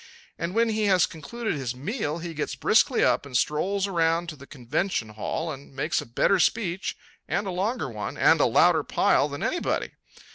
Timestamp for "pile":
8.81-9.29